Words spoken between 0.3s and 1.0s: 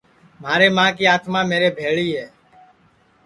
مھارے ماں